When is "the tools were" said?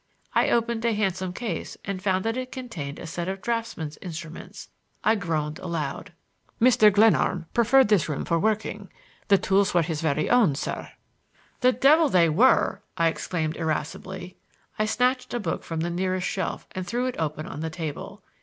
9.27-9.83